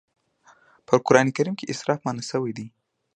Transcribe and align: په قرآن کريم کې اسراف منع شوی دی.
په 0.87 0.93
قرآن 1.05 1.27
کريم 1.35 1.55
کې 1.59 1.69
اسراف 1.73 1.99
منع 2.05 2.23
شوی 2.29 2.51
دی. 2.57 2.67